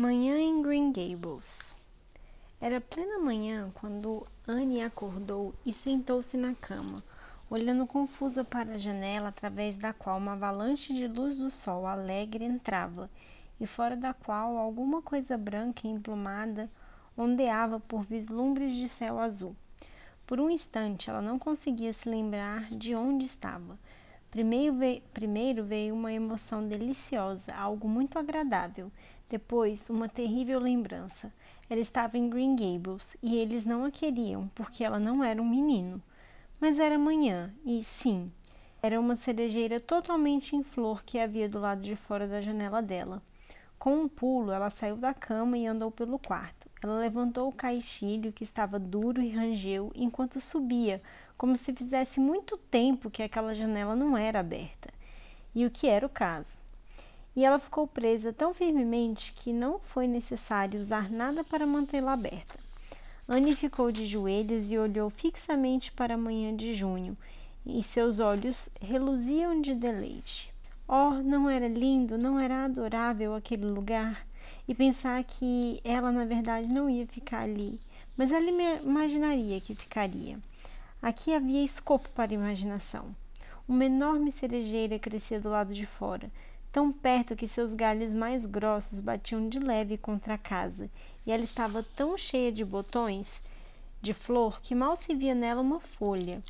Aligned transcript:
Manhã 0.00 0.38
em 0.38 0.62
Green 0.62 0.92
Gables. 0.92 1.74
Era 2.60 2.80
plena 2.80 3.18
manhã 3.18 3.68
quando 3.74 4.24
Anne 4.46 4.80
acordou 4.80 5.52
e 5.66 5.72
sentou-se 5.72 6.36
na 6.36 6.54
cama, 6.54 7.02
olhando 7.50 7.84
confusa 7.84 8.44
para 8.44 8.74
a 8.74 8.78
janela 8.78 9.30
através 9.30 9.76
da 9.76 9.92
qual 9.92 10.18
uma 10.18 10.34
avalanche 10.34 10.94
de 10.94 11.08
luz 11.08 11.38
do 11.38 11.50
sol 11.50 11.84
alegre 11.84 12.44
entrava 12.44 13.10
e 13.60 13.66
fora 13.66 13.96
da 13.96 14.14
qual 14.14 14.56
alguma 14.56 15.02
coisa 15.02 15.36
branca 15.36 15.84
e 15.84 15.90
emplumada 15.90 16.70
ondeava 17.16 17.80
por 17.80 18.04
vislumbres 18.04 18.76
de 18.76 18.88
céu 18.88 19.18
azul. 19.18 19.56
Por 20.28 20.38
um 20.38 20.48
instante 20.48 21.10
ela 21.10 21.20
não 21.20 21.40
conseguia 21.40 21.92
se 21.92 22.08
lembrar 22.08 22.62
de 22.70 22.94
onde 22.94 23.24
estava. 23.24 23.76
Primeiro 24.30 24.76
veio, 24.76 25.02
primeiro 25.12 25.64
veio 25.64 25.92
uma 25.92 26.12
emoção 26.12 26.68
deliciosa, 26.68 27.52
algo 27.52 27.88
muito 27.88 28.16
agradável 28.16 28.92
depois, 29.28 29.90
uma 29.90 30.08
terrível 30.08 30.58
lembrança. 30.58 31.32
Ela 31.68 31.80
estava 31.80 32.16
em 32.16 32.30
Green 32.30 32.56
Gables 32.56 33.16
e 33.22 33.36
eles 33.36 33.66
não 33.66 33.84
a 33.84 33.90
queriam 33.90 34.48
porque 34.54 34.82
ela 34.82 34.98
não 34.98 35.22
era 35.22 35.42
um 35.42 35.48
menino. 35.48 36.02
Mas 36.58 36.78
era 36.78 36.98
manhã 36.98 37.54
e, 37.64 37.84
sim, 37.84 38.32
era 38.82 38.98
uma 38.98 39.16
cerejeira 39.16 39.78
totalmente 39.78 40.56
em 40.56 40.62
flor 40.62 41.02
que 41.04 41.18
havia 41.18 41.48
do 41.48 41.60
lado 41.60 41.82
de 41.82 41.94
fora 41.94 42.26
da 42.26 42.40
janela 42.40 42.80
dela. 42.80 43.22
Com 43.78 43.96
um 43.96 44.08
pulo, 44.08 44.50
ela 44.50 44.70
saiu 44.70 44.96
da 44.96 45.12
cama 45.12 45.58
e 45.58 45.66
andou 45.66 45.90
pelo 45.90 46.18
quarto. 46.18 46.68
Ela 46.82 46.98
levantou 46.98 47.48
o 47.48 47.52
caixilho 47.52 48.32
que 48.32 48.42
estava 48.42 48.78
duro 48.78 49.20
e 49.20 49.28
rangeu 49.28 49.92
enquanto 49.94 50.40
subia, 50.40 51.00
como 51.36 51.54
se 51.54 51.72
fizesse 51.72 52.18
muito 52.18 52.56
tempo 52.56 53.10
que 53.10 53.22
aquela 53.22 53.54
janela 53.54 53.94
não 53.94 54.16
era 54.16 54.40
aberta. 54.40 54.90
E 55.54 55.64
o 55.66 55.70
que 55.70 55.86
era 55.86 56.06
o 56.06 56.10
caso? 56.10 56.58
E 57.38 57.44
ela 57.44 57.60
ficou 57.60 57.86
presa 57.86 58.32
tão 58.32 58.52
firmemente 58.52 59.32
que 59.32 59.52
não 59.52 59.78
foi 59.78 60.08
necessário 60.08 60.80
usar 60.80 61.08
nada 61.08 61.44
para 61.44 61.64
mantê-la 61.64 62.14
aberta. 62.14 62.58
Anne 63.28 63.54
ficou 63.54 63.92
de 63.92 64.04
joelhos 64.04 64.68
e 64.68 64.76
olhou 64.76 65.08
fixamente 65.08 65.92
para 65.92 66.14
a 66.14 66.18
manhã 66.18 66.52
de 66.52 66.74
junho, 66.74 67.16
e 67.64 67.80
seus 67.80 68.18
olhos 68.18 68.68
reluziam 68.80 69.60
de 69.60 69.72
deleite. 69.76 70.52
Oh, 70.88 71.10
não 71.10 71.48
era 71.48 71.68
lindo, 71.68 72.18
não 72.18 72.40
era 72.40 72.64
adorável 72.64 73.32
aquele 73.32 73.66
lugar? 73.66 74.26
E 74.66 74.74
pensar 74.74 75.22
que 75.22 75.80
ela, 75.84 76.10
na 76.10 76.24
verdade, 76.24 76.66
não 76.66 76.90
ia 76.90 77.06
ficar 77.06 77.42
ali, 77.42 77.78
mas 78.16 78.32
ela 78.32 78.50
imaginaria 78.82 79.60
que 79.60 79.76
ficaria. 79.76 80.40
Aqui 81.00 81.32
havia 81.32 81.62
escopo 81.62 82.08
para 82.16 82.32
a 82.32 82.34
imaginação. 82.34 83.14
Uma 83.68 83.84
enorme 83.84 84.32
cerejeira 84.32 84.98
crescia 84.98 85.38
do 85.38 85.50
lado 85.50 85.72
de 85.72 85.86
fora, 85.86 86.28
tão 86.70 86.92
perto 86.92 87.36
que 87.36 87.48
seus 87.48 87.72
galhos 87.72 88.12
mais 88.12 88.46
grossos 88.46 89.00
batiam 89.00 89.48
de 89.48 89.58
leve 89.58 89.96
contra 89.96 90.34
a 90.34 90.38
casa, 90.38 90.90
e 91.26 91.32
ela 91.32 91.42
estava 91.42 91.82
tão 91.82 92.16
cheia 92.16 92.52
de 92.52 92.64
botões 92.64 93.42
de 94.00 94.14
flor 94.14 94.60
que 94.60 94.74
mal 94.74 94.96
se 94.96 95.14
via 95.14 95.34
nela 95.34 95.60
uma 95.60 95.80
folha. 95.80 96.40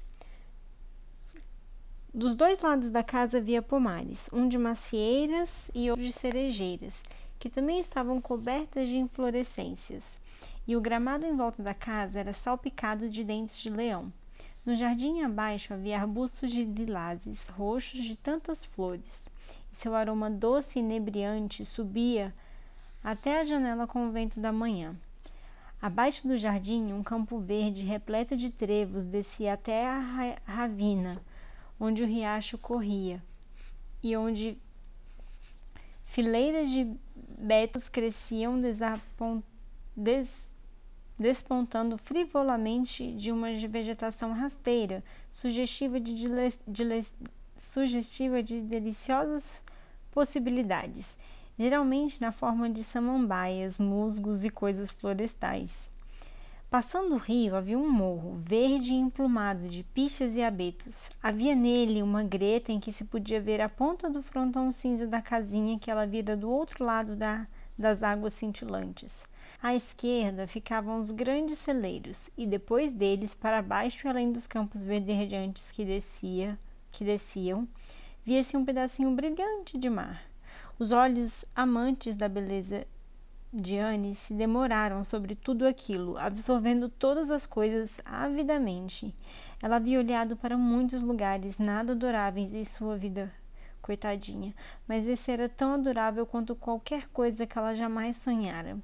Dos 2.12 2.34
dois 2.34 2.58
lados 2.60 2.90
da 2.90 3.02
casa 3.02 3.38
havia 3.38 3.62
pomares, 3.62 4.28
um 4.32 4.48
de 4.48 4.58
macieiras 4.58 5.70
e 5.74 5.90
outro 5.90 6.04
de 6.04 6.12
cerejeiras, 6.12 7.02
que 7.38 7.48
também 7.48 7.78
estavam 7.78 8.20
cobertas 8.20 8.88
de 8.88 8.96
inflorescências, 8.96 10.18
e 10.66 10.76
o 10.76 10.80
gramado 10.80 11.24
em 11.24 11.36
volta 11.36 11.62
da 11.62 11.74
casa 11.74 12.18
era 12.18 12.32
salpicado 12.32 13.08
de 13.08 13.22
dentes 13.22 13.58
de 13.58 13.70
leão. 13.70 14.12
No 14.66 14.74
jardim 14.74 15.22
abaixo 15.22 15.72
havia 15.72 16.00
arbustos 16.00 16.50
de 16.50 16.64
lilazes 16.64 17.48
roxos 17.48 18.04
de 18.04 18.16
tantas 18.16 18.66
flores 18.66 19.22
seu 19.72 19.94
aroma 19.94 20.30
doce 20.30 20.78
e 20.78 20.82
inebriante 20.82 21.64
subia 21.64 22.34
até 23.02 23.40
a 23.40 23.44
janela 23.44 23.86
com 23.86 24.08
o 24.08 24.10
vento 24.10 24.40
da 24.40 24.52
manhã. 24.52 24.96
Abaixo 25.80 26.26
do 26.26 26.36
jardim, 26.36 26.92
um 26.92 27.04
campo 27.04 27.38
verde 27.38 27.84
repleto 27.84 28.36
de 28.36 28.50
trevos 28.50 29.04
descia 29.04 29.54
até 29.54 29.86
a 29.86 30.40
ravina, 30.44 31.22
onde 31.78 32.02
o 32.02 32.06
riacho 32.06 32.58
corria, 32.58 33.22
e 34.02 34.16
onde 34.16 34.58
fileiras 36.02 36.68
de 36.68 36.92
betos 37.38 37.88
cresciam 37.88 38.60
des, 39.96 40.50
despontando 41.16 41.96
frivolamente 41.96 43.12
de 43.12 43.30
uma 43.30 43.52
vegetação 43.54 44.32
rasteira, 44.32 45.04
sugestiva 45.30 46.00
de, 46.00 46.14
sugestiva 47.58 48.42
de 48.42 48.60
deliciosas 48.60 49.60
possibilidades, 50.10 51.16
geralmente 51.58 52.20
na 52.20 52.32
forma 52.32 52.70
de 52.70 52.82
samambaias, 52.82 53.78
musgos 53.78 54.44
e 54.44 54.50
coisas 54.50 54.90
florestais. 54.90 55.90
Passando 56.70 57.14
o 57.14 57.18
rio 57.18 57.56
havia 57.56 57.78
um 57.78 57.90
morro 57.90 58.34
verde 58.36 58.92
e 58.92 58.96
emplumado 58.96 59.68
de 59.68 59.82
pichas 59.82 60.36
e 60.36 60.42
abetos. 60.42 61.08
Havia 61.22 61.54
nele 61.54 62.02
uma 62.02 62.22
greta 62.22 62.70
em 62.70 62.78
que 62.78 62.92
se 62.92 63.06
podia 63.06 63.40
ver 63.40 63.62
a 63.62 63.70
ponta 63.70 64.10
do 64.10 64.22
frontão 64.22 64.70
cinza 64.70 65.06
da 65.06 65.22
casinha 65.22 65.78
que 65.78 65.90
ela 65.90 66.06
vira 66.06 66.36
do 66.36 66.50
outro 66.50 66.84
lado 66.84 67.16
da, 67.16 67.46
das 67.78 68.02
águas 68.02 68.34
cintilantes. 68.34 69.24
À 69.62 69.74
esquerda 69.74 70.46
ficavam 70.46 71.00
os 71.00 71.10
grandes 71.10 71.58
celeiros, 71.58 72.28
e 72.36 72.46
depois 72.46 72.92
deles, 72.92 73.34
para 73.34 73.62
baixo 73.62 74.06
e 74.06 74.10
além 74.10 74.30
dos 74.30 74.46
campos 74.46 74.84
verdejantes 74.84 75.70
que, 75.70 75.84
descia, 75.84 76.58
que 76.90 77.04
desciam, 77.04 77.66
via-se 78.24 78.56
um 78.56 78.64
pedacinho 78.64 79.10
brilhante 79.14 79.78
de 79.78 79.88
mar. 79.88 80.22
Os 80.78 80.92
olhos 80.92 81.44
amantes 81.54 82.16
da 82.16 82.28
beleza 82.28 82.86
de 83.52 83.78
Anne 83.78 84.14
se 84.14 84.34
demoraram 84.34 85.02
sobre 85.02 85.34
tudo 85.34 85.66
aquilo, 85.66 86.18
absorvendo 86.18 86.88
todas 86.88 87.30
as 87.30 87.46
coisas 87.46 88.00
avidamente. 88.04 89.14
Ela 89.62 89.76
havia 89.76 89.98
olhado 89.98 90.36
para 90.36 90.56
muitos 90.56 91.02
lugares 91.02 91.58
nada 91.58 91.92
adoráveis 91.92 92.52
em 92.52 92.64
sua 92.64 92.96
vida, 92.96 93.32
coitadinha, 93.80 94.54
mas 94.86 95.08
esse 95.08 95.30
era 95.30 95.48
tão 95.48 95.74
adorável 95.74 96.26
quanto 96.26 96.54
qualquer 96.54 97.08
coisa 97.08 97.46
que 97.46 97.58
ela 97.58 97.74
jamais 97.74 98.16
sonhara. 98.18 98.78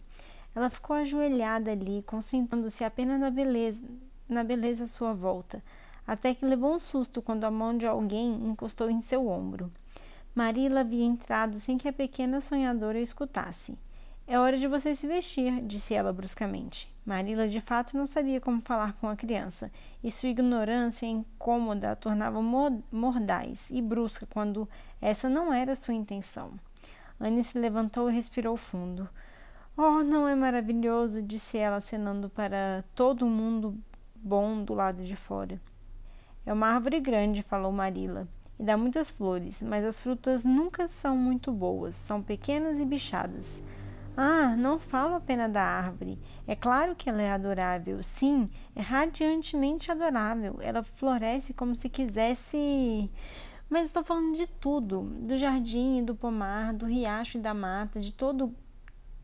Ela 0.54 0.70
ficou 0.70 0.96
ajoelhada 0.96 1.72
ali, 1.72 2.02
concentrando-se 2.06 2.84
apenas 2.84 3.20
na 3.20 3.30
beleza, 3.30 3.86
na 4.28 4.42
beleza 4.42 4.84
à 4.84 4.88
sua 4.88 5.12
volta, 5.12 5.62
até 6.06 6.34
que 6.34 6.44
levou 6.44 6.74
um 6.74 6.78
susto 6.78 7.22
quando 7.22 7.44
a 7.44 7.50
mão 7.50 7.76
de 7.76 7.86
alguém 7.86 8.34
encostou 8.46 8.90
em 8.90 9.00
seu 9.00 9.26
ombro. 9.28 9.70
Marila 10.34 10.80
havia 10.80 11.04
entrado 11.04 11.58
sem 11.58 11.78
que 11.78 11.88
a 11.88 11.92
pequena 11.92 12.40
sonhadora 12.40 13.00
escutasse. 13.00 13.78
É 14.26 14.38
hora 14.38 14.56
de 14.56 14.66
você 14.66 14.94
se 14.94 15.06
vestir, 15.06 15.60
disse 15.62 15.94
ela 15.94 16.12
bruscamente. 16.12 16.90
Marila 17.04 17.46
de 17.46 17.60
fato 17.60 17.96
não 17.96 18.06
sabia 18.06 18.40
como 18.40 18.60
falar 18.60 18.94
com 18.94 19.06
a 19.06 19.14
criança, 19.14 19.70
e 20.02 20.10
sua 20.10 20.30
ignorância 20.30 21.06
incômoda 21.06 21.92
a 21.92 21.96
tornava 21.96 22.40
mordaz 22.90 23.70
e 23.70 23.82
brusca 23.82 24.26
quando 24.26 24.68
essa 25.00 25.28
não 25.28 25.52
era 25.52 25.76
sua 25.76 25.92
intenção. 25.92 26.52
Anne 27.20 27.42
se 27.42 27.58
levantou 27.58 28.10
e 28.10 28.14
respirou 28.14 28.56
fundo. 28.56 29.08
Oh, 29.76 30.02
não 30.02 30.26
é 30.26 30.34
maravilhoso, 30.34 31.20
disse 31.20 31.58
ela, 31.58 31.76
acenando 31.76 32.30
para 32.30 32.82
todo 32.94 33.26
mundo 33.26 33.78
bom 34.14 34.64
do 34.64 34.72
lado 34.72 35.02
de 35.02 35.16
fora. 35.16 35.60
É 36.46 36.52
uma 36.52 36.68
árvore 36.68 37.00
grande, 37.00 37.42
falou 37.42 37.72
Marila, 37.72 38.28
e 38.58 38.62
dá 38.62 38.76
muitas 38.76 39.10
flores, 39.10 39.62
mas 39.62 39.84
as 39.84 39.98
frutas 40.00 40.44
nunca 40.44 40.86
são 40.86 41.16
muito 41.16 41.50
boas, 41.50 41.94
são 41.94 42.22
pequenas 42.22 42.78
e 42.78 42.84
bichadas. 42.84 43.62
Ah, 44.16 44.54
não 44.56 44.78
falo 44.78 45.16
apenas 45.16 45.50
da 45.50 45.62
árvore. 45.62 46.18
É 46.46 46.54
claro 46.54 46.94
que 46.94 47.10
ela 47.10 47.20
é 47.20 47.32
adorável. 47.32 48.00
Sim, 48.02 48.48
é 48.76 48.80
radiantemente 48.80 49.90
adorável. 49.90 50.58
Ela 50.60 50.84
floresce 50.84 51.52
como 51.52 51.74
se 51.74 51.88
quisesse. 51.88 53.10
Mas 53.68 53.88
estou 53.88 54.04
falando 54.04 54.36
de 54.36 54.46
tudo: 54.46 55.02
do 55.02 55.36
jardim 55.36 56.04
do 56.04 56.14
pomar, 56.14 56.72
do 56.72 56.86
riacho 56.86 57.38
e 57.38 57.40
da 57.40 57.52
mata, 57.52 57.98
de 57.98 58.12
todo 58.12 58.54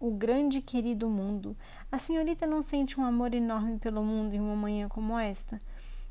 o 0.01 0.11
grande 0.11 0.59
e 0.59 0.63
querido 0.63 1.09
mundo. 1.09 1.57
A 1.93 1.99
senhorita 1.99 2.47
não 2.47 2.61
sente 2.61 2.99
um 2.99 3.05
amor 3.05 3.33
enorme 3.33 3.79
pelo 3.79 4.03
mundo 4.03 4.35
em 4.35 4.41
uma 4.41 4.57
manhã 4.57 4.89
como 4.89 5.17
esta? 5.17 5.59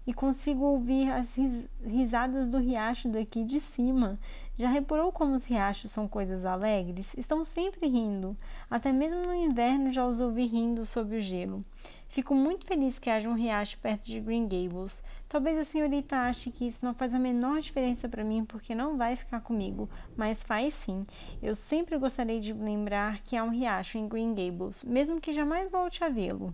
E 0.10 0.14
consigo 0.14 0.66
ouvir 0.66 1.12
as 1.12 1.38
ris 1.38 1.70
risadas 1.86 2.48
do 2.48 2.58
riacho 2.58 3.08
daqui 3.10 3.44
de 3.44 3.60
cima. 3.60 4.20
Já 4.58 4.68
reparou 4.68 5.12
como 5.12 5.36
os 5.36 5.46
riachos 5.46 5.92
são 5.92 6.08
coisas 6.08 6.46
alegres? 6.46 7.14
Estão 7.16 7.46
sempre 7.46 7.88
rindo. 7.88 8.36
Até 8.72 8.92
mesmo 8.92 9.22
no 9.22 9.36
inverno 9.36 9.92
já 9.92 10.04
os 10.08 10.20
ouvi 10.20 10.48
rindo 10.48 10.84
sob 10.84 11.16
o 11.16 11.22
gelo. 11.22 11.64
Fico 12.08 12.34
muito 12.34 12.66
feliz 12.66 12.98
que 12.98 13.08
haja 13.08 13.30
um 13.30 13.36
riacho 13.36 13.78
perto 13.78 14.08
de 14.08 14.20
Green 14.20 14.48
Gables. 14.48 15.04
Talvez 15.30 15.60
a 15.60 15.64
senhorita 15.64 16.16
ache 16.16 16.50
que 16.50 16.66
isso 16.66 16.84
não 16.84 16.96
faz 16.96 17.14
a 17.14 17.20
menor 17.20 17.62
diferença 17.62 18.10
para 18.10 18.24
mim 18.24 18.44
porque 18.44 18.74
não 18.74 18.98
vai 18.98 19.16
ficar 19.16 19.42
comigo, 19.42 19.88
mas 20.18 20.42
faz 20.42 20.74
sim. 20.74 21.06
Eu 21.40 21.54
sempre 21.54 22.00
gostaria 22.00 22.40
de 22.40 22.52
lembrar 22.52 23.20
que 23.20 23.38
há 23.38 23.44
um 23.44 23.52
riacho 23.52 24.00
em 24.00 24.08
Green 24.08 24.34
Gables, 24.34 24.84
mesmo 24.84 25.22
que 25.22 25.32
jamais 25.32 25.70
volte 25.70 26.04
a 26.04 26.10
vê-lo. 26.10 26.52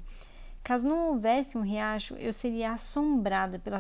Caso 0.65 0.89
não 0.89 1.09
houvesse 1.09 1.55
um 1.59 1.61
riacho, 1.61 2.15
eu 2.15 2.33
seria 2.33 2.71
assombrada 2.71 3.59
pela, 3.59 3.79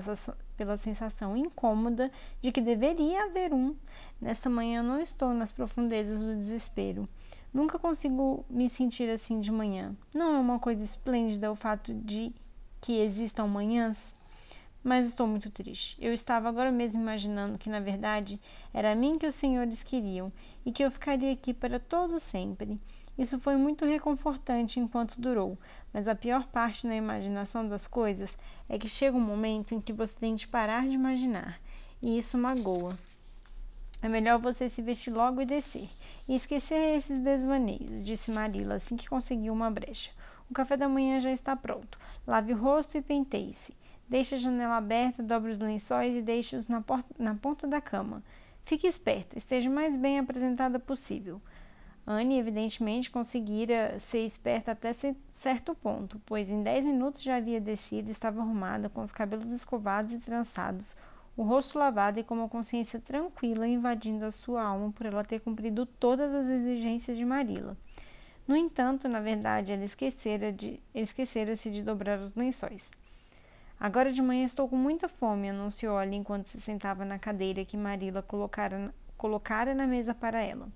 pela 0.55 0.77
sensação 0.77 1.35
incômoda 1.35 2.11
de 2.43 2.51
que 2.51 2.61
deveria 2.61 3.23
haver 3.23 3.51
um. 3.51 3.75
Nesta 4.21 4.51
manhã 4.51 4.83
não 4.83 4.99
estou 4.99 5.33
nas 5.33 5.51
profundezas 5.51 6.23
do 6.23 6.35
desespero. 6.35 7.09
Nunca 7.51 7.79
consigo 7.79 8.45
me 8.47 8.69
sentir 8.69 9.09
assim 9.09 9.41
de 9.41 9.51
manhã. 9.51 9.95
Não 10.13 10.35
é 10.35 10.39
uma 10.39 10.59
coisa 10.59 10.83
esplêndida 10.83 11.51
o 11.51 11.55
fato 11.55 11.91
de 11.91 12.31
que 12.79 12.99
existam 12.99 13.47
manhãs? 13.47 14.13
Mas 14.85 15.07
estou 15.07 15.25
muito 15.25 15.49
triste. 15.49 15.97
Eu 15.99 16.13
estava 16.13 16.47
agora 16.47 16.71
mesmo 16.71 17.01
imaginando 17.01 17.57
que, 17.57 17.71
na 17.71 17.79
verdade, 17.79 18.39
era 18.71 18.91
a 18.91 18.95
mim 18.95 19.17
que 19.17 19.25
os 19.25 19.33
senhores 19.33 19.81
queriam 19.81 20.31
e 20.63 20.71
que 20.71 20.85
eu 20.85 20.91
ficaria 20.91 21.31
aqui 21.31 21.55
para 21.55 21.79
todo 21.79 22.19
sempre. 22.19 22.79
Isso 23.17 23.39
foi 23.39 23.55
muito 23.55 23.83
reconfortante 23.83 24.79
enquanto 24.79 25.19
durou, 25.19 25.57
mas 25.91 26.07
a 26.07 26.13
pior 26.13 26.45
parte 26.49 26.85
na 26.85 26.95
imaginação 26.95 27.67
das 27.67 27.87
coisas 27.87 28.37
é 28.69 28.77
que 28.77 28.87
chega 28.87 29.17
um 29.17 29.21
momento 29.21 29.73
em 29.73 29.81
que 29.81 29.91
você 29.91 30.13
tem 30.19 30.35
de 30.35 30.47
parar 30.47 30.87
de 30.87 30.93
imaginar, 30.93 31.59
e 31.99 32.15
isso 32.15 32.37
magoa. 32.37 32.95
É 34.03 34.07
melhor 34.07 34.37
você 34.37 34.69
se 34.69 34.83
vestir 34.83 35.09
logo 35.09 35.41
e 35.41 35.47
descer, 35.47 35.89
e 36.27 36.35
esquecer 36.35 36.95
esses 36.95 37.19
desvaneios, 37.19 38.05
disse 38.05 38.29
Marila 38.29 38.75
assim 38.75 38.95
que 38.95 39.09
conseguiu 39.09 39.51
uma 39.51 39.71
brecha. 39.71 40.11
O 40.47 40.53
café 40.53 40.77
da 40.77 40.87
manhã 40.87 41.19
já 41.19 41.31
está 41.31 41.55
pronto. 41.55 41.97
Lave 42.27 42.53
o 42.53 42.57
rosto 42.57 42.99
e 42.99 43.01
penteie-se. 43.01 43.73
Deixe 44.07 44.35
a 44.35 44.37
janela 44.37 44.77
aberta, 44.77 45.23
dobre 45.23 45.51
os 45.51 45.59
lençóis 45.59 46.15
e 46.15 46.21
deixe-os 46.21 46.67
na, 46.67 46.83
na 47.17 47.35
ponta 47.35 47.67
da 47.67 47.81
cama. 47.81 48.23
Fique 48.63 48.87
esperta, 48.87 49.37
esteja 49.37 49.69
mais 49.69 49.95
bem 49.95 50.19
apresentada 50.19 50.79
possível. 50.79 51.41
Anne, 52.07 52.37
evidentemente, 52.37 53.09
conseguira 53.09 53.97
ser 53.99 54.25
esperta 54.25 54.73
até 54.73 54.91
certo 55.31 55.73
ponto, 55.73 56.21
pois 56.23 56.51
em 56.51 56.61
dez 56.61 56.85
minutos 56.85 57.23
já 57.23 57.37
havia 57.37 57.59
descido 57.59 58.09
e 58.09 58.11
estava 58.11 58.41
arrumada, 58.41 58.89
com 58.89 59.01
os 59.01 59.11
cabelos 59.11 59.51
escovados 59.51 60.13
e 60.13 60.19
trançados, 60.19 60.95
o 61.35 61.41
rosto 61.41 61.79
lavado 61.79 62.19
e 62.19 62.23
com 62.23 62.35
uma 62.35 62.47
consciência 62.47 62.99
tranquila 62.99 63.67
invadindo 63.67 64.23
a 64.23 64.31
sua 64.31 64.63
alma 64.63 64.91
por 64.91 65.07
ela 65.07 65.23
ter 65.23 65.39
cumprido 65.39 65.85
todas 65.85 66.31
as 66.31 66.47
exigências 66.47 67.17
de 67.17 67.25
Marila. 67.25 67.75
No 68.47 68.55
entanto, 68.55 69.09
na 69.09 69.19
verdade, 69.19 69.73
ela 69.73 69.83
esquecera-se 69.83 70.53
de, 70.53 70.79
esquecera 70.93 71.55
de 71.55 71.81
dobrar 71.81 72.19
os 72.19 72.35
lençóis. 72.35 72.91
Agora 73.85 74.11
de 74.11 74.19
manhã 74.19 74.43
estou 74.43 74.67
com 74.67 74.75
muita 74.75 75.07
fome, 75.07 75.47
anunciou 75.47 76.01
ela 76.01 76.15
enquanto 76.15 76.47
se 76.47 76.59
sentava 76.59 77.05
na 77.05 77.19
cadeira 77.19 77.63
que 77.63 77.77
Marila 77.77 78.23
colocara, 78.23 78.91
colocara 79.15 79.75
na 79.75 79.85
mesa 79.85 80.11
para 80.11 80.41
ela. 80.41 80.69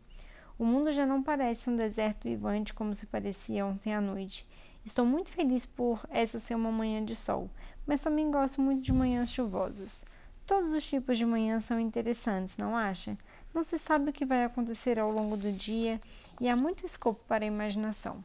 O 0.60 0.64
mundo 0.64 0.92
já 0.92 1.08
não 1.08 1.24
parece 1.24 1.72
um 1.72 1.76
deserto 1.76 2.30
vivante 2.30 2.72
como 2.72 2.94
se 2.94 3.08
parecia 3.08 3.66
ontem 3.66 3.96
à 3.96 4.00
noite. 4.00 4.48
Estou 4.86 5.08
muito 5.08 5.32
feliz 5.32 5.66
por 5.66 6.06
essa 6.12 6.40
ser 6.40 6.54
uma 6.54 6.72
manhã 6.72 7.04
de 7.04 7.16
sol, 7.16 7.50
mas 7.84 8.00
também 8.00 8.30
gosto 8.30 8.62
muito 8.62 8.84
de 8.84 8.94
manhãs 8.94 9.32
chuvosas. 9.32 10.06
Todos 10.46 10.72
os 10.72 10.86
tipos 10.86 11.18
de 11.18 11.26
manhãs 11.26 11.64
são 11.64 11.80
interessantes, 11.80 12.58
não 12.58 12.78
acha? 12.78 13.18
Não 13.52 13.64
se 13.64 13.80
sabe 13.80 14.12
o 14.12 14.14
que 14.14 14.24
vai 14.24 14.44
acontecer 14.44 15.00
ao 15.00 15.12
longo 15.12 15.36
do 15.36 15.52
dia 15.52 16.00
e 16.40 16.48
há 16.48 16.56
muito 16.56 16.86
escopo 16.86 17.22
para 17.28 17.44
a 17.44 17.48
imaginação. 17.48 18.24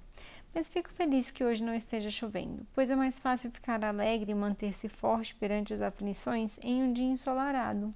Mas 0.55 0.69
fico 0.69 0.89
feliz 0.89 1.33
que 1.33 1.43
hoje 1.43 1.65
não 1.65 1.75
esteja 1.75 2.13
chovendo, 2.13 2.65
pois 2.73 2.89
é 2.89 2.95
mais 2.95 3.19
fácil 3.19 3.51
ficar 3.51 3.85
alegre 3.85 4.31
e 4.31 4.35
manter-se 4.37 4.89
forte 4.89 5.35
perante 5.35 5.75
as 5.75 5.83
aflições 5.83 6.59
em 6.63 6.81
um 6.81 6.93
dia 6.93 7.07
ensolarado. 7.07 7.91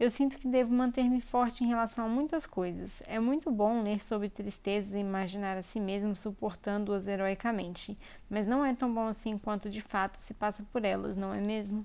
Eu 0.00 0.10
sinto 0.10 0.38
que 0.38 0.48
devo 0.48 0.74
manter-me 0.74 1.20
forte 1.20 1.64
em 1.64 1.68
relação 1.68 2.04
a 2.04 2.08
muitas 2.08 2.46
coisas. 2.46 3.02
É 3.06 3.18
muito 3.18 3.50
bom 3.50 3.82
ler 3.82 4.02
sobre 4.02 4.28
tristezas 4.28 4.94
e 4.94 4.98
imaginar 4.98 5.56
a 5.56 5.62
si 5.62 5.80
mesmo 5.80 6.14
suportando-as 6.14 7.06
heroicamente, 7.06 7.96
mas 8.28 8.46
não 8.46 8.64
é 8.64 8.74
tão 8.74 8.92
bom 8.92 9.06
assim 9.06 9.38
quanto 9.38 9.70
de 9.70 9.80
fato 9.80 10.16
se 10.16 10.34
passa 10.34 10.62
por 10.72 10.84
elas, 10.84 11.16
não 11.16 11.32
é 11.32 11.40
mesmo? 11.40 11.84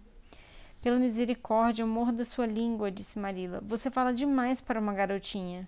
Pela 0.82 1.00
misericórdia, 1.00 1.86
morda 1.86 2.26
sua 2.26 2.46
língua, 2.46 2.92
disse 2.92 3.20
Marila. 3.20 3.62
Você 3.66 3.92
fala 3.92 4.14
demais 4.14 4.60
para 4.60 4.80
uma 4.80 4.94
garotinha. 4.94 5.68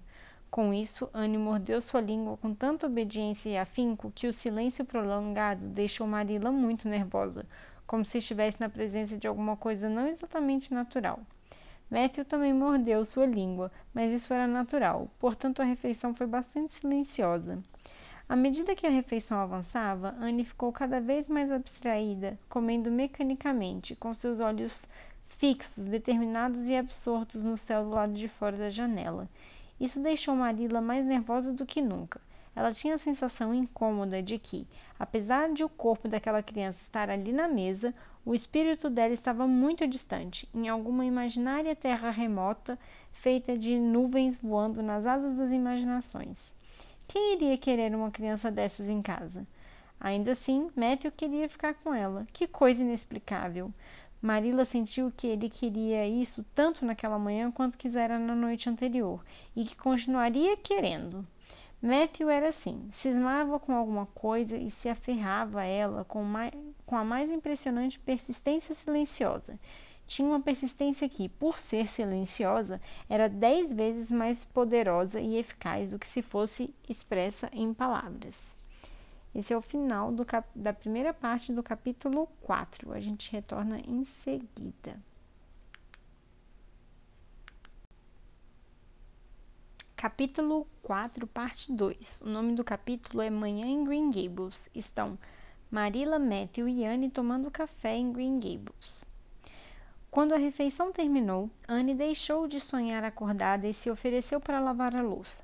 Com 0.54 0.72
isso, 0.72 1.10
Anne 1.16 1.36
mordeu 1.36 1.82
sua 1.82 2.00
língua 2.00 2.38
com 2.38 2.54
tanta 2.54 2.86
obediência 2.86 3.50
e 3.50 3.58
afinco 3.58 4.12
que 4.14 4.28
o 4.28 4.32
silêncio 4.32 4.86
prolongado 4.86 5.66
deixou 5.66 6.06
Marila 6.06 6.52
muito 6.52 6.88
nervosa, 6.88 7.48
como 7.88 8.06
se 8.06 8.20
estivesse 8.20 8.62
na 8.62 8.70
presença 8.70 9.18
de 9.18 9.28
alguma 9.28 9.58
coisa 9.58 9.90
não 9.90 10.06
exatamente 10.06 10.72
natural. 10.72 11.20
Matthew 11.90 12.26
também 12.26 12.54
mordeu 12.54 13.04
sua 13.04 13.26
língua, 13.26 13.72
mas 13.96 14.14
isso 14.14 14.32
era 14.32 14.46
natural, 14.46 15.10
portanto 15.18 15.60
a 15.60 15.66
refeição 15.66 16.14
foi 16.14 16.28
bastante 16.28 16.72
silenciosa. 16.74 17.58
À 18.30 18.36
medida 18.36 18.76
que 18.76 18.86
a 18.86 18.92
refeição 18.92 19.40
avançava, 19.40 20.14
Anne 20.20 20.44
ficou 20.44 20.72
cada 20.72 21.02
vez 21.02 21.28
mais 21.28 21.52
abstraída, 21.52 22.38
comendo 22.48 22.92
mecanicamente, 22.92 23.96
com 23.96 24.14
seus 24.14 24.40
olhos 24.40 24.88
fixos, 25.26 25.86
determinados 25.86 26.68
e 26.68 26.78
absortos 26.78 27.44
no 27.44 27.58
céu 27.58 27.86
do 27.86 27.90
lado 27.90 28.14
de 28.14 28.28
fora 28.28 28.56
da 28.56 28.70
janela. 28.70 29.28
Isso 29.84 30.00
deixou 30.00 30.34
Marilla 30.34 30.80
mais 30.80 31.06
nervosa 31.06 31.52
do 31.52 31.66
que 31.66 31.82
nunca. 31.82 32.22
Ela 32.56 32.72
tinha 32.72 32.96
a 32.96 32.98
sensação 32.98 33.54
incômoda 33.54 34.24
de 34.24 34.40
que, 34.40 34.66
apesar 34.98 35.52
de 35.52 35.62
o 35.62 35.68
corpo 35.68 36.08
daquela 36.08 36.42
criança 36.42 36.82
estar 36.82 37.10
ali 37.10 37.34
na 37.34 37.50
mesa, 37.50 37.94
o 38.26 38.34
espírito 38.34 38.90
dela 38.90 39.14
estava 39.14 39.46
muito 39.46 39.86
distante, 39.86 40.48
em 40.56 40.70
alguma 40.70 41.04
imaginária 41.04 41.76
terra 41.76 42.12
remota, 42.12 42.80
feita 43.12 43.58
de 43.58 43.78
nuvens 43.78 44.42
voando 44.42 44.82
nas 44.82 45.06
asas 45.06 45.36
das 45.36 45.52
imaginações. 45.52 46.54
Quem 47.06 47.34
iria 47.34 47.58
querer 47.58 47.94
uma 47.94 48.10
criança 48.10 48.50
dessas 48.50 48.88
em 48.88 49.02
casa? 49.02 49.46
Ainda 50.00 50.32
assim, 50.32 50.70
Matthew 50.78 51.12
queria 51.12 51.50
ficar 51.50 51.74
com 51.74 51.94
ela. 51.94 52.26
Que 52.32 52.48
coisa 52.48 52.82
inexplicável! 52.82 53.70
Marilla 54.24 54.64
sentiu 54.64 55.12
que 55.12 55.28
ele 55.28 55.50
queria 55.50 56.08
isso 56.08 56.46
tanto 56.56 56.86
naquela 56.86 57.20
manhã 57.20 57.52
quanto 57.52 57.78
quisera 57.78 58.18
na 58.18 58.34
noite 58.34 58.70
anterior, 58.70 59.22
e 59.54 59.66
que 59.66 59.76
continuaria 59.76 60.56
querendo. 60.56 61.28
Matthew 61.82 62.30
era 62.30 62.48
assim, 62.48 62.88
cismava 62.90 63.60
com 63.60 63.74
alguma 63.74 64.06
coisa 64.06 64.56
e 64.56 64.72
se 64.72 64.88
aferrava 64.88 65.60
a 65.60 65.66
ela 65.66 66.06
com, 66.06 66.24
mais, 66.24 66.54
com 66.86 66.96
a 66.96 67.04
mais 67.04 67.30
impressionante 67.30 68.00
persistência 68.00 68.74
silenciosa. 68.74 69.60
Tinha 70.08 70.30
uma 70.30 70.40
persistência 70.40 71.10
que, 71.10 71.28
por 71.28 71.60
ser 71.60 71.90
silenciosa, 71.90 72.80
era 73.10 73.28
dez 73.28 73.74
vezes 73.74 74.10
mais 74.10 74.46
poderosa 74.46 75.20
e 75.20 75.36
eficaz 75.36 75.92
do 75.92 76.00
que 76.00 76.08
se 76.08 76.22
fosse 76.22 76.74
expressa 76.88 77.50
em 77.52 77.74
palavras. 77.74 78.63
Esse 79.34 79.52
é 79.52 79.58
o 79.58 79.62
final 79.62 80.12
do, 80.12 80.26
da 80.54 80.72
primeira 80.72 81.14
parte 81.14 81.52
do 81.52 81.64
capítulo 81.64 82.28
4. 82.42 82.94
A 82.94 83.00
gente 83.00 83.32
retorna 83.32 83.80
em 83.80 84.04
seguida. 84.04 85.00
Capítulo 89.96 90.68
4, 90.84 91.26
parte 91.26 91.72
2. 91.72 92.22
O 92.22 92.30
nome 92.30 92.54
do 92.54 92.64
capítulo 92.64 93.22
é 93.22 93.30
Manhã 93.30 93.66
em 93.66 93.84
Green 93.84 94.12
Gables. 94.12 94.70
Estão 94.76 95.18
Marilla, 95.72 96.20
Matthew 96.20 96.68
e 96.68 96.86
Anne 96.86 97.10
tomando 97.10 97.50
café 97.50 97.96
em 97.96 98.12
Green 98.12 98.40
Gables. 98.40 99.04
Quando 100.12 100.34
a 100.34 100.38
refeição 100.38 100.92
terminou, 100.92 101.50
Anne 101.68 101.96
deixou 101.96 102.48
de 102.48 102.60
sonhar 102.60 103.04
acordada 103.04 103.68
e 103.68 103.74
se 103.74 103.90
ofereceu 103.90 104.40
para 104.40 104.60
lavar 104.60 104.96
a 104.96 105.02
louça. 105.02 105.44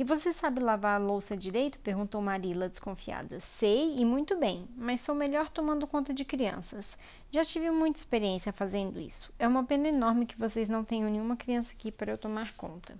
E 0.00 0.02
você 0.02 0.32
sabe 0.32 0.62
lavar 0.62 0.98
a 0.98 1.04
louça 1.04 1.36
direito? 1.36 1.78
perguntou 1.78 2.22
Marilla, 2.22 2.70
desconfiada. 2.70 3.38
Sei 3.38 3.98
e 3.98 4.02
muito 4.02 4.34
bem, 4.34 4.66
mas 4.74 5.02
sou 5.02 5.14
melhor 5.14 5.50
tomando 5.50 5.86
conta 5.86 6.14
de 6.14 6.24
crianças. 6.24 6.96
Já 7.30 7.44
tive 7.44 7.70
muita 7.70 7.98
experiência 7.98 8.50
fazendo 8.50 8.98
isso. 8.98 9.30
É 9.38 9.46
uma 9.46 9.62
pena 9.62 9.88
enorme 9.88 10.24
que 10.24 10.38
vocês 10.38 10.70
não 10.70 10.82
tenham 10.82 11.10
nenhuma 11.10 11.36
criança 11.36 11.74
aqui 11.74 11.92
para 11.92 12.12
eu 12.12 12.16
tomar 12.16 12.54
conta. 12.54 12.96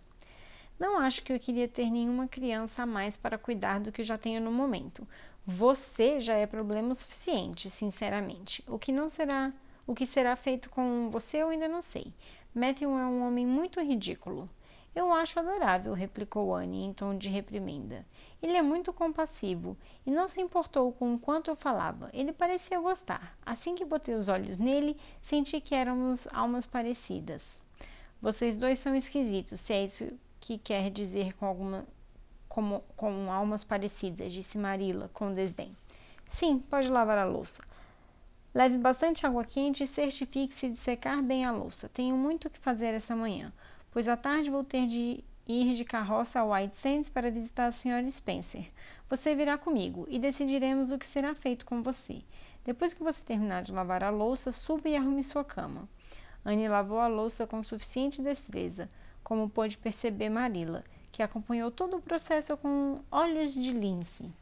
Não 0.79 0.99
acho 0.99 1.23
que 1.23 1.33
eu 1.33 1.41
queria 1.41 1.67
ter 1.67 1.89
nenhuma 1.89 2.29
criança 2.29 2.83
a 2.83 2.87
mais 2.87 3.17
para 3.17 3.39
cuidar 3.39 3.81
do 3.81 3.91
que 3.91 4.05
já 4.05 4.19
tenho 4.19 4.39
no 4.39 4.53
momento. 4.53 5.09
Você 5.47 6.21
já 6.21 6.35
é 6.35 6.47
problema 6.47 6.93
suficiente, 6.93 7.71
sinceramente. 7.71 8.63
O 8.69 8.79
que 8.79 8.93
não 8.93 9.09
será, 9.09 9.55
o 9.87 9.95
que 9.95 10.05
será 10.05 10.37
feito 10.37 10.69
com 10.69 11.09
você 11.09 11.39
eu 11.39 11.49
ainda 11.49 11.67
não 11.67 11.81
sei. 11.81 12.13
Matthew 12.55 12.91
é 12.91 13.07
um 13.07 13.27
homem 13.27 13.47
muito 13.47 13.81
ridículo. 13.81 14.47
Eu 14.95 15.13
acho 15.13 15.39
adorável, 15.39 15.95
replicou 15.95 16.55
Anne 16.55 16.85
em 16.85 16.93
tom 16.93 17.17
de 17.17 17.29
reprimenda. 17.29 18.05
Ele 18.43 18.57
é 18.57 18.63
muito 18.63 18.93
compassivo 18.93 19.77
e 20.05 20.11
não 20.11 20.29
se 20.29 20.41
importou 20.41 20.93
com 20.93 21.15
o 21.15 21.19
quanto 21.19 21.51
eu 21.51 21.55
falava. 21.55 22.11
Ele 22.13 22.33
parecia 22.33 22.81
gostar. 22.81 23.37
Assim 23.47 23.75
que 23.75 23.85
botei 23.85 24.15
os 24.15 24.29
olhos 24.29 24.59
nele, 24.59 24.97
senti 25.23 25.61
que 25.61 25.75
éramos 25.75 26.27
almas 26.33 26.67
parecidas. 26.67 27.61
Vocês 28.21 28.59
dois 28.59 28.79
são 28.79 28.95
esquisitos, 28.95 29.61
se 29.61 29.73
é 29.73 29.85
isso 29.85 30.09
que 30.41 30.59
quer 30.59 30.91
dizer 30.91 31.35
com 31.35 31.47
alguma 31.47 31.87
como 32.49 32.83
com 32.97 33.31
almas 33.31 33.63
parecidas, 33.63 34.33
disse 34.33 34.59
Marila 34.59 35.09
com 35.15 35.33
desdém. 35.33 35.71
Sim, 36.27 36.59
pode 36.59 36.89
lavar 36.89 37.17
a 37.17 37.25
louça. 37.25 37.63
Leve 38.53 38.77
bastante 38.77 39.25
água 39.25 39.45
quente 39.45 39.85
e 39.85 39.87
certifique-se 39.87 40.71
de 40.71 40.77
secar 40.77 41.23
bem 41.23 41.45
a 41.45 41.53
louça. 41.53 41.89
Tenho 41.95 42.17
muito 42.17 42.49
o 42.49 42.51
que 42.51 42.59
fazer 42.59 42.89
essa 42.89 43.15
manhã, 43.15 43.53
pois 43.91 44.09
à 44.09 44.17
tarde 44.17 44.51
vou 44.51 44.65
ter 44.65 44.87
de 44.87 45.25
ir 45.47 45.75
de 45.75 45.85
carroça 45.85 46.41
a 46.41 46.45
White 46.45 46.77
Sands 46.77 47.09
para 47.09 47.31
visitar 47.31 47.67
a 47.67 47.73
senhora 47.73 48.09
Spencer. 48.11 48.67
Você 49.09 49.35
virá 49.35 49.59
comigo 49.59 50.07
e 50.09 50.19
decidiremos 50.19 50.93
o 50.93 50.99
que 50.99 51.07
será 51.07 51.35
feito 51.35 51.67
com 51.67 51.83
você. 51.83 52.23
Depois 52.65 52.95
que 52.95 53.03
você 53.03 53.25
terminar 53.25 53.63
de 53.63 53.73
lavar 53.73 54.05
a 54.05 54.11
louça, 54.11 54.53
suba 54.53 54.89
e 54.89 54.97
arrume 54.97 55.25
sua 55.25 55.45
cama. 55.45 55.89
Anne 56.45 56.69
lavou 56.69 57.01
a 57.01 57.09
louça 57.09 57.47
com 57.47 57.63
suficiente 57.63 58.23
destreza, 58.23 58.89
como 59.23 59.51
pôde 59.51 59.77
perceber 59.77 60.29
Marilla, 60.29 60.85
que 61.11 61.23
acompanhou 61.23 61.71
todo 61.71 61.97
o 61.97 62.03
processo 62.03 62.57
com 62.57 63.01
olhos 63.11 63.53
de 63.53 63.73
lince. 63.73 64.33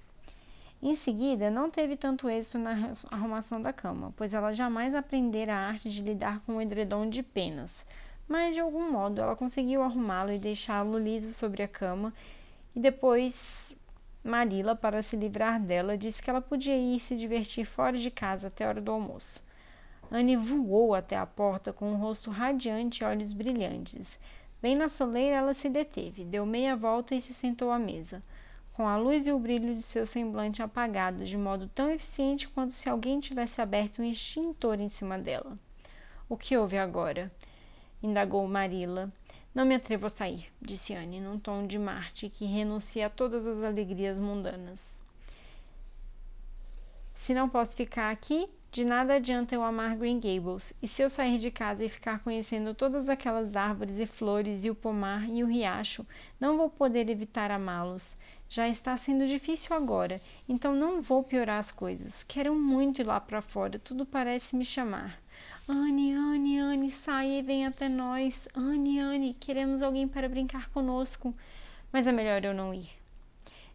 Em 0.80 0.94
seguida, 0.94 1.50
não 1.50 1.70
teve 1.70 1.96
tanto 1.96 2.28
êxito 2.28 2.58
na 2.58 2.92
arrumação 3.10 3.60
da 3.60 3.72
cama, 3.72 4.12
pois 4.16 4.32
ela 4.32 4.52
jamais 4.52 4.94
aprendera 4.94 5.54
a 5.54 5.68
arte 5.68 5.90
de 5.90 6.02
lidar 6.02 6.40
com 6.40 6.56
o 6.56 6.62
edredom 6.62 7.08
de 7.08 7.22
penas. 7.22 7.84
Mas 8.28 8.54
de 8.54 8.60
algum 8.60 8.92
modo 8.92 9.20
ela 9.20 9.34
conseguiu 9.34 9.82
arrumá-lo 9.82 10.30
e 10.32 10.38
deixá-lo 10.38 10.98
liso 10.98 11.30
sobre 11.30 11.62
a 11.62 11.68
cama, 11.68 12.12
e 12.76 12.80
depois 12.80 13.76
Marila, 14.22 14.76
para 14.76 15.02
se 15.02 15.16
livrar 15.16 15.58
dela, 15.58 15.96
disse 15.96 16.22
que 16.22 16.28
ela 16.28 16.40
podia 16.40 16.76
ir 16.76 17.00
se 17.00 17.16
divertir 17.16 17.64
fora 17.64 17.96
de 17.96 18.10
casa 18.10 18.48
até 18.48 18.64
a 18.64 18.68
hora 18.68 18.80
do 18.80 18.90
almoço. 18.92 19.42
Anne 20.10 20.36
voou 20.36 20.94
até 20.94 21.16
a 21.16 21.26
porta 21.26 21.72
com 21.72 21.90
um 21.90 21.96
rosto 21.96 22.30
radiante 22.30 23.02
e 23.02 23.06
olhos 23.06 23.32
brilhantes. 23.32 24.18
Bem 24.60 24.74
na 24.74 24.88
soleira, 24.88 25.36
ela 25.36 25.54
se 25.54 25.68
deteve, 25.68 26.24
deu 26.24 26.44
meia 26.44 26.74
volta 26.74 27.14
e 27.14 27.20
se 27.20 27.32
sentou 27.32 27.70
à 27.70 27.78
mesa, 27.78 28.22
com 28.72 28.88
a 28.88 28.96
luz 28.96 29.26
e 29.26 29.32
o 29.32 29.38
brilho 29.38 29.74
de 29.74 29.82
seu 29.82 30.06
semblante 30.06 30.62
apagado, 30.62 31.24
de 31.24 31.36
modo 31.36 31.68
tão 31.74 31.90
eficiente 31.90 32.48
quanto 32.48 32.72
se 32.72 32.88
alguém 32.88 33.20
tivesse 33.20 33.60
aberto 33.60 34.02
um 34.02 34.04
extintor 34.04 34.80
em 34.80 34.88
cima 34.88 35.18
dela. 35.18 35.56
O 36.28 36.36
que 36.36 36.56
houve 36.56 36.76
agora? 36.76 37.30
Indagou 38.02 38.46
Marilla. 38.46 39.08
Não 39.54 39.64
me 39.64 39.74
atrevo 39.74 40.06
a 40.06 40.10
sair, 40.10 40.46
disse 40.60 40.94
Anne, 40.94 41.20
num 41.20 41.38
tom 41.38 41.66
de 41.66 41.78
Marte 41.78 42.28
que 42.28 42.44
renuncia 42.44 43.06
a 43.06 43.10
todas 43.10 43.46
as 43.46 43.62
alegrias 43.62 44.20
mundanas. 44.20 44.98
Se 47.12 47.34
não 47.34 47.48
posso 47.48 47.76
ficar 47.76 48.10
aqui, 48.10 48.46
de 48.70 48.84
nada 48.84 49.14
adianta 49.14 49.54
eu 49.54 49.64
amar 49.64 49.96
Green 49.96 50.20
Gables, 50.20 50.74
e 50.82 50.86
se 50.86 51.02
eu 51.02 51.10
sair 51.10 51.38
de 51.38 51.50
casa 51.50 51.84
e 51.84 51.88
ficar 51.88 52.20
conhecendo 52.20 52.74
todas 52.74 53.08
aquelas 53.08 53.56
árvores 53.56 53.98
e 53.98 54.06
flores 54.06 54.64
e 54.64 54.70
o 54.70 54.74
pomar 54.74 55.28
e 55.28 55.42
o 55.42 55.46
riacho, 55.46 56.06
não 56.38 56.56
vou 56.56 56.68
poder 56.68 57.10
evitar 57.10 57.50
amá-los. 57.50 58.14
Já 58.48 58.68
está 58.68 58.96
sendo 58.96 59.26
difícil 59.26 59.74
agora, 59.74 60.20
então 60.48 60.74
não 60.74 61.02
vou 61.02 61.24
piorar 61.24 61.58
as 61.58 61.70
coisas. 61.70 62.22
Quero 62.22 62.54
muito 62.54 63.00
ir 63.00 63.04
lá 63.04 63.18
para 63.18 63.42
fora, 63.42 63.78
tudo 63.78 64.06
parece 64.06 64.54
me 64.54 64.64
chamar. 64.64 65.18
Anne, 65.70 66.14
Anne, 66.14 66.58
Anne, 66.58 66.90
saia 66.90 67.40
e 67.40 67.42
venha 67.42 67.68
até 67.68 67.90
nós. 67.90 68.48
Anne, 68.54 68.98
Anne, 69.00 69.34
queremos 69.34 69.82
alguém 69.82 70.08
para 70.08 70.26
brincar 70.26 70.70
conosco. 70.70 71.34
Mas 71.92 72.06
é 72.06 72.12
melhor 72.12 72.42
eu 72.42 72.54
não 72.54 72.72
ir. 72.72 72.88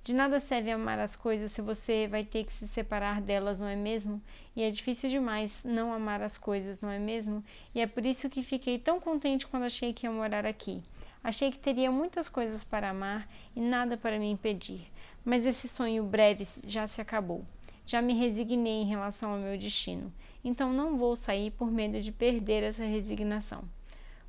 De 0.03 0.11
nada 0.11 0.39
serve 0.39 0.71
amar 0.71 0.97
as 0.97 1.15
coisas 1.15 1.51
se 1.51 1.61
você 1.61 2.07
vai 2.07 2.23
ter 2.23 2.45
que 2.45 2.51
se 2.51 2.67
separar 2.67 3.21
delas, 3.21 3.59
não 3.59 3.67
é 3.67 3.75
mesmo? 3.75 4.19
E 4.55 4.63
é 4.63 4.71
difícil 4.71 5.07
demais 5.07 5.63
não 5.63 5.93
amar 5.93 6.23
as 6.23 6.35
coisas, 6.35 6.81
não 6.81 6.89
é 6.89 6.97
mesmo? 6.97 7.45
E 7.75 7.79
é 7.79 7.85
por 7.85 8.03
isso 8.03 8.27
que 8.27 8.41
fiquei 8.41 8.79
tão 8.79 8.99
contente 8.99 9.45
quando 9.45 9.63
achei 9.63 9.93
que 9.93 10.07
ia 10.07 10.11
morar 10.11 10.47
aqui. 10.47 10.81
Achei 11.23 11.51
que 11.51 11.59
teria 11.59 11.91
muitas 11.91 12.27
coisas 12.27 12.63
para 12.63 12.89
amar 12.89 13.29
e 13.55 13.61
nada 13.61 13.95
para 13.97 14.17
me 14.17 14.31
impedir. 14.31 14.81
Mas 15.23 15.45
esse 15.45 15.67
sonho 15.67 16.03
breve 16.03 16.43
já 16.65 16.87
se 16.87 16.99
acabou. 16.99 17.45
Já 17.85 18.01
me 18.01 18.13
resignei 18.13 18.81
em 18.81 18.85
relação 18.85 19.33
ao 19.33 19.39
meu 19.39 19.57
destino 19.57 20.11
então 20.43 20.73
não 20.73 20.97
vou 20.97 21.15
sair 21.15 21.51
por 21.51 21.71
medo 21.71 22.01
de 22.01 22.11
perder 22.11 22.63
essa 22.63 22.83
resignação. 22.83 23.63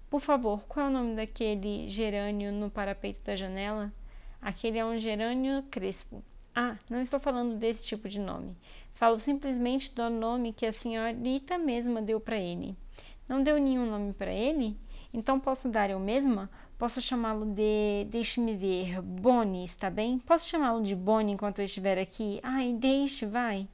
Por 0.08 0.20
favor, 0.20 0.64
qual 0.68 0.86
é 0.86 0.88
o 0.88 0.92
nome 0.92 1.16
daquele 1.16 1.88
gerânio 1.88 2.52
no 2.52 2.70
parapeito 2.70 3.20
da 3.24 3.34
janela? 3.34 3.92
Aquele 4.40 4.78
é 4.78 4.84
um 4.84 4.96
gerânio 4.96 5.64
crespo. 5.70 6.22
Ah, 6.54 6.76
não 6.88 7.00
estou 7.00 7.18
falando 7.18 7.56
desse 7.56 7.84
tipo 7.84 8.08
de 8.08 8.20
nome. 8.20 8.52
Falo 8.92 9.18
simplesmente 9.18 9.92
do 9.92 10.08
nome 10.08 10.52
que 10.52 10.66
a 10.66 10.72
senhorita 10.72 11.58
mesma 11.58 12.00
deu 12.00 12.20
para 12.20 12.36
ele. 12.36 12.76
Não 13.28 13.42
deu 13.42 13.58
nenhum 13.58 13.90
nome 13.90 14.12
para 14.12 14.32
ele? 14.32 14.76
Então 15.14 15.38
posso 15.38 15.68
dar 15.68 15.88
eu 15.88 16.00
mesma? 16.00 16.50
Posso 16.76 17.00
chamá-lo 17.00 17.46
de. 17.46 18.04
Deixe-me 18.10 18.56
ver. 18.56 19.00
Bonnie, 19.00 19.64
está 19.64 19.88
bem? 19.88 20.18
Posso 20.18 20.48
chamá-lo 20.48 20.82
de 20.82 20.96
Bonnie 20.96 21.34
enquanto 21.34 21.60
eu 21.60 21.64
estiver 21.64 21.96
aqui? 21.98 22.40
Ai, 22.42 22.72
deixe, 22.72 23.24
vai. 23.24 23.68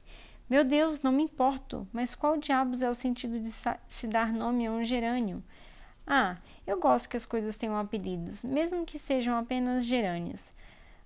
Meu 0.47 0.63
Deus, 0.63 1.01
não 1.01 1.11
me 1.11 1.23
importo, 1.23 1.87
mas 1.91 2.13
qual 2.13 2.37
diabos 2.37 2.81
é 2.83 2.89
o 2.89 2.93
sentido 2.93 3.39
de 3.39 3.51
se 3.87 4.07
dar 4.07 4.31
nome 4.31 4.67
a 4.67 4.71
um 4.71 4.83
gerânio? 4.83 5.43
Ah, 6.05 6.37
eu 6.67 6.79
gosto 6.79 7.09
que 7.09 7.17
as 7.17 7.25
coisas 7.25 7.55
tenham 7.55 7.77
apelidos, 7.77 8.43
mesmo 8.43 8.85
que 8.85 8.99
sejam 8.99 9.35
apenas 9.37 9.85
gerânios. 9.85 10.53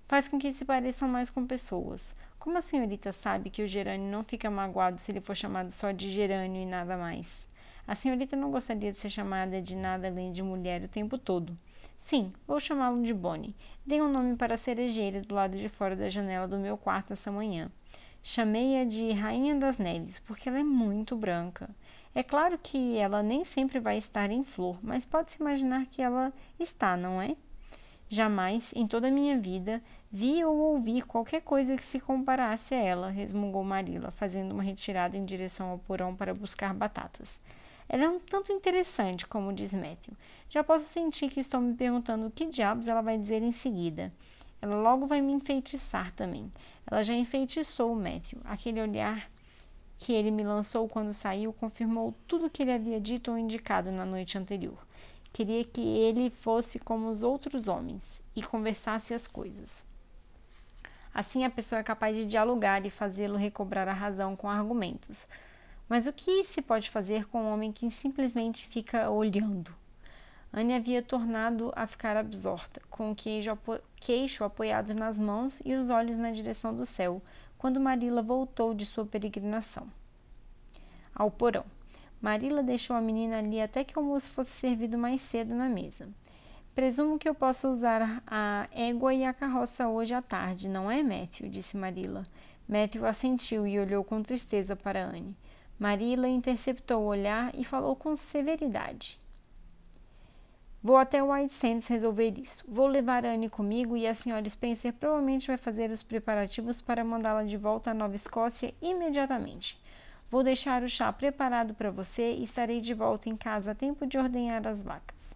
Faz 0.06 0.28
com 0.28 0.38
que 0.38 0.52
se 0.52 0.64
pareçam 0.64 1.08
mais 1.08 1.30
com 1.30 1.46
pessoas. 1.46 2.14
Como 2.38 2.58
a 2.58 2.62
senhorita 2.62 3.10
sabe 3.10 3.48
que 3.48 3.62
o 3.62 3.68
gerânio 3.68 4.10
não 4.10 4.22
fica 4.22 4.50
magoado 4.50 5.00
se 5.00 5.12
ele 5.12 5.20
for 5.20 5.34
chamado 5.34 5.70
só 5.70 5.92
de 5.92 6.10
gerânio 6.10 6.60
e 6.60 6.66
nada 6.66 6.96
mais? 6.96 7.46
A 7.86 7.94
senhorita 7.94 8.34
não 8.36 8.50
gostaria 8.50 8.90
de 8.90 8.98
ser 8.98 9.10
chamada 9.10 9.62
de 9.62 9.76
nada 9.76 10.08
além 10.08 10.32
de 10.32 10.42
mulher 10.42 10.82
o 10.82 10.88
tempo 10.88 11.16
todo. 11.16 11.56
Sim, 11.98 12.32
vou 12.46 12.60
chamá-lo 12.60 13.02
de 13.02 13.14
Bonnie. 13.14 13.54
Dei 13.84 14.00
um 14.02 14.10
nome 14.10 14.36
para 14.36 14.54
a 14.54 14.58
cerejeira 14.58 15.20
do 15.20 15.34
lado 15.34 15.56
de 15.56 15.68
fora 15.68 15.94
da 15.94 16.08
janela 16.08 16.48
do 16.48 16.58
meu 16.58 16.76
quarto 16.76 17.12
essa 17.12 17.30
manhã. 17.30 17.70
Chamei-a 18.22 18.84
de 18.84 19.12
Rainha 19.12 19.54
das 19.54 19.78
Neves 19.78 20.18
porque 20.18 20.48
ela 20.48 20.58
é 20.58 20.64
muito 20.64 21.16
branca. 21.16 21.70
É 22.14 22.22
claro 22.22 22.58
que 22.60 22.96
ela 22.96 23.22
nem 23.22 23.44
sempre 23.44 23.78
vai 23.78 23.98
estar 23.98 24.30
em 24.30 24.42
flor, 24.42 24.78
mas 24.82 25.04
pode-se 25.04 25.40
imaginar 25.40 25.86
que 25.86 26.02
ela 26.02 26.32
está, 26.58 26.96
não 26.96 27.20
é? 27.20 27.36
Jamais, 28.08 28.72
em 28.74 28.86
toda 28.86 29.08
a 29.08 29.10
minha 29.10 29.38
vida, 29.38 29.82
vi 30.10 30.44
ou 30.44 30.56
ouvi 30.56 31.02
qualquer 31.02 31.42
coisa 31.42 31.76
que 31.76 31.84
se 31.84 32.00
comparasse 32.00 32.74
a 32.74 32.80
ela, 32.80 33.10
resmungou 33.10 33.62
Marila, 33.64 34.10
fazendo 34.10 34.52
uma 34.52 34.62
retirada 34.62 35.16
em 35.16 35.24
direção 35.24 35.70
ao 35.70 35.78
porão 35.78 36.14
para 36.14 36.32
buscar 36.32 36.72
batatas. 36.72 37.40
Ela 37.88 38.04
é 38.04 38.08
um 38.08 38.18
tanto 38.18 38.52
interessante, 38.52 39.26
como 39.26 39.52
diz 39.52 39.72
Matthew. 39.72 40.14
Já 40.48 40.64
posso 40.64 40.84
sentir 40.84 41.28
que 41.28 41.40
estou 41.40 41.60
me 41.60 41.74
perguntando 41.74 42.26
o 42.26 42.30
que 42.30 42.46
diabos 42.46 42.88
ela 42.88 43.00
vai 43.00 43.18
dizer 43.18 43.42
em 43.42 43.52
seguida. 43.52 44.12
Ela 44.60 44.76
logo 44.76 45.06
vai 45.06 45.20
me 45.20 45.32
enfeitiçar 45.32 46.12
também. 46.12 46.52
Ela 46.90 47.02
já 47.02 47.14
enfeitiçou 47.14 47.92
o 47.92 47.96
Matthew. 47.96 48.40
Aquele 48.44 48.80
olhar 48.80 49.30
que 49.98 50.12
ele 50.12 50.30
me 50.30 50.42
lançou 50.42 50.88
quando 50.88 51.12
saiu 51.12 51.52
confirmou 51.52 52.14
tudo 52.26 52.50
que 52.50 52.62
ele 52.62 52.72
havia 52.72 53.00
dito 53.00 53.30
ou 53.30 53.38
indicado 53.38 53.90
na 53.90 54.04
noite 54.04 54.36
anterior. 54.36 54.78
Queria 55.32 55.64
que 55.64 55.80
ele 55.80 56.30
fosse 56.30 56.78
como 56.78 57.08
os 57.08 57.22
outros 57.22 57.68
homens 57.68 58.22
e 58.34 58.42
conversasse 58.42 59.14
as 59.14 59.26
coisas. 59.26 59.82
Assim 61.12 61.44
a 61.44 61.50
pessoa 61.50 61.78
é 61.78 61.82
capaz 61.82 62.16
de 62.16 62.26
dialogar 62.26 62.84
e 62.84 62.90
fazê-lo 62.90 63.36
recobrar 63.36 63.88
a 63.88 63.92
razão 63.92 64.36
com 64.36 64.48
argumentos. 64.48 65.26
Mas 65.88 66.06
o 66.06 66.12
que 66.12 66.42
se 66.42 66.60
pode 66.60 66.90
fazer 66.90 67.26
com 67.26 67.42
um 67.42 67.52
homem 67.52 67.70
que 67.70 67.88
simplesmente 67.90 68.66
fica 68.66 69.08
olhando? 69.08 69.72
Anne 70.52 70.74
havia 70.74 71.02
tornado 71.02 71.72
a 71.76 71.86
ficar 71.86 72.16
absorta, 72.16 72.80
com 72.88 73.12
o 73.12 73.16
queixo 74.00 74.42
apoiado 74.42 74.94
nas 74.94 75.18
mãos 75.18 75.60
e 75.64 75.74
os 75.74 75.90
olhos 75.90 76.16
na 76.16 76.30
direção 76.30 76.74
do 76.74 76.86
céu, 76.86 77.20
quando 77.58 77.80
Marila 77.80 78.22
voltou 78.22 78.72
de 78.74 78.86
sua 78.86 79.04
peregrinação. 79.04 79.86
Ao 81.14 81.30
porão. 81.30 81.64
Marila 82.20 82.62
deixou 82.62 82.96
a 82.96 83.00
menina 83.00 83.38
ali 83.38 83.60
até 83.60 83.84
que 83.84 83.98
o 83.98 84.00
almoço 84.00 84.30
fosse 84.30 84.50
servido 84.50 84.96
mais 84.96 85.20
cedo 85.20 85.54
na 85.54 85.68
mesa. 85.68 86.08
Presumo 86.74 87.18
que 87.18 87.28
eu 87.28 87.34
possa 87.34 87.68
usar 87.68 88.22
a 88.26 88.68
égua 88.72 89.14
e 89.14 89.24
a 89.24 89.32
carroça 89.32 89.88
hoje 89.88 90.14
à 90.14 90.22
tarde, 90.22 90.68
não 90.68 90.90
é, 90.90 91.02
Matthew? 91.02 91.48
disse 91.48 91.76
Marila. 91.76 92.24
Matthew 92.68 93.06
assentiu 93.06 93.66
e 93.66 93.78
olhou 93.78 94.02
com 94.02 94.22
tristeza 94.22 94.74
para 94.74 95.04
Anne. 95.04 95.36
Marila 95.78 96.28
interceptou 96.28 97.02
o 97.02 97.06
olhar 97.06 97.50
e 97.54 97.64
falou 97.64 97.94
com 97.94 98.16
severidade. 98.16 99.18
Vou 100.82 100.96
até 100.96 101.22
White 101.22 101.52
Sands 101.52 101.88
resolver 101.88 102.38
isso. 102.38 102.64
Vou 102.68 102.86
levar 102.86 103.26
Anne 103.26 103.48
comigo 103.48 103.96
e 103.96 104.06
a 104.06 104.14
senhora 104.14 104.48
Spencer 104.48 104.92
provavelmente 104.92 105.48
vai 105.48 105.56
fazer 105.56 105.90
os 105.90 106.02
preparativos 106.02 106.80
para 106.80 107.02
mandá-la 107.02 107.42
de 107.42 107.56
volta 107.56 107.90
à 107.90 107.94
Nova 107.94 108.14
Escócia 108.14 108.72
imediatamente. 108.80 109.78
Vou 110.30 110.42
deixar 110.42 110.82
o 110.82 110.88
chá 110.88 111.12
preparado 111.12 111.74
para 111.74 111.90
você 111.90 112.32
e 112.32 112.42
estarei 112.42 112.80
de 112.80 112.94
volta 112.94 113.28
em 113.28 113.36
casa 113.36 113.72
a 113.72 113.74
tempo 113.74 114.06
de 114.06 114.16
ordenhar 114.16 114.66
as 114.66 114.82
vacas. 114.82 115.34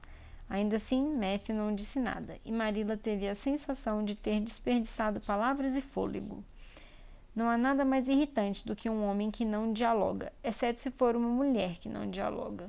Ainda 0.48 0.76
assim, 0.76 1.02
Matthew 1.16 1.54
não 1.54 1.74
disse 1.74 2.00
nada 2.00 2.36
e 2.44 2.50
Marilla 2.50 2.96
teve 2.96 3.28
a 3.28 3.34
sensação 3.34 4.04
de 4.04 4.14
ter 4.14 4.40
desperdiçado 4.40 5.20
palavras 5.20 5.76
e 5.76 5.80
fôlego. 5.80 6.44
Não 7.34 7.48
há 7.48 7.56
nada 7.56 7.84
mais 7.84 8.08
irritante 8.08 8.66
do 8.66 8.74
que 8.74 8.90
um 8.90 9.04
homem 9.04 9.30
que 9.30 9.44
não 9.44 9.72
dialoga, 9.72 10.32
exceto 10.42 10.80
se 10.80 10.90
for 10.90 11.14
uma 11.14 11.28
mulher 11.28 11.78
que 11.78 11.88
não 11.88 12.10
dialoga. 12.10 12.68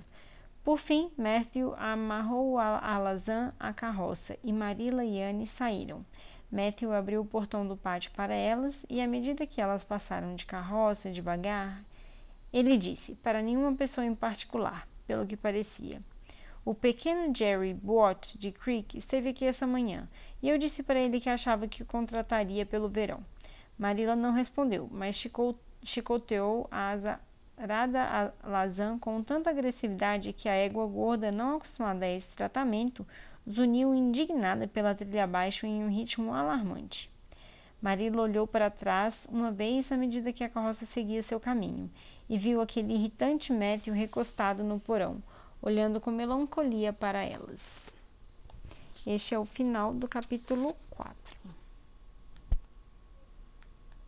Por 0.63 0.77
fim, 0.77 1.09
Matthew 1.17 1.73
amarrou 1.77 2.59
a 2.59 2.77
alazã 2.77 3.51
à 3.59 3.73
carroça 3.73 4.37
e 4.43 4.53
Marilla 4.53 5.03
e 5.03 5.21
Anne 5.21 5.47
saíram. 5.47 6.03
Matthew 6.51 6.93
abriu 6.93 7.21
o 7.21 7.25
portão 7.25 7.65
do 7.65 7.75
pátio 7.75 8.11
para 8.11 8.33
elas 8.33 8.85
e, 8.89 9.01
à 9.01 9.07
medida 9.07 9.47
que 9.47 9.59
elas 9.59 9.83
passaram 9.83 10.35
de 10.35 10.45
carroça 10.45 11.09
devagar, 11.09 11.83
ele 12.53 12.77
disse, 12.77 13.15
para 13.15 13.41
nenhuma 13.41 13.73
pessoa 13.73 14.05
em 14.05 14.13
particular, 14.13 14.87
pelo 15.07 15.25
que 15.25 15.37
parecia. 15.37 15.99
O 16.63 16.75
pequeno 16.75 17.33
Jerry 17.35 17.73
Bott 17.73 18.37
de 18.37 18.51
Creek 18.51 18.95
esteve 18.95 19.29
aqui 19.29 19.45
essa 19.45 19.65
manhã 19.65 20.07
e 20.43 20.49
eu 20.49 20.59
disse 20.59 20.83
para 20.83 20.99
ele 20.99 21.19
que 21.19 21.29
achava 21.29 21.67
que 21.67 21.81
o 21.81 21.85
contrataria 21.85 22.65
pelo 22.65 22.87
verão. 22.87 23.23
Marilla 23.81 24.15
não 24.15 24.31
respondeu, 24.31 24.87
mas 24.91 25.15
chicoteou 25.83 26.67
a 26.69 26.91
asa 26.91 27.19
Rada 27.57 28.31
Lazan 28.43 28.99
com 28.99 29.23
tanta 29.23 29.49
agressividade 29.49 30.33
que 30.33 30.47
a 30.47 30.53
égua 30.53 30.85
gorda, 30.85 31.31
não 31.31 31.55
acostumada 31.55 32.05
a 32.05 32.11
esse 32.11 32.35
tratamento, 32.35 33.03
zuniu 33.49 33.95
indignada 33.95 34.67
pela 34.67 34.93
trilha 34.93 35.23
abaixo 35.23 35.65
em 35.65 35.83
um 35.83 35.89
ritmo 35.89 36.31
alarmante. 36.31 37.09
Marila 37.81 38.21
olhou 38.21 38.45
para 38.45 38.69
trás 38.69 39.27
uma 39.31 39.51
vez 39.51 39.91
à 39.91 39.97
medida 39.97 40.31
que 40.31 40.43
a 40.43 40.49
carroça 40.49 40.85
seguia 40.85 41.23
seu 41.23 41.39
caminho 41.39 41.89
e 42.29 42.37
viu 42.37 42.61
aquele 42.61 42.93
irritante 42.93 43.51
Méteo 43.51 43.95
recostado 43.95 44.63
no 44.63 44.79
porão, 44.79 45.23
olhando 45.59 45.99
com 45.99 46.11
melancolia 46.11 46.93
para 46.93 47.23
elas. 47.23 47.95
Este 49.07 49.33
é 49.33 49.39
o 49.39 49.45
final 49.45 49.91
do 49.91 50.07
capítulo 50.07 50.75
4. 50.91 51.60